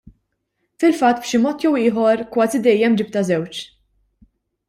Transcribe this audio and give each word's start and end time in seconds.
Fil-fatt 0.83 1.19
b'xi 1.25 1.39
mod 1.43 1.65
jew 1.65 1.73
ieħor 1.81 2.23
kważi 2.37 2.63
dejjem 2.69 2.95
ġibtha 3.01 3.23
żewġ. 3.31 3.63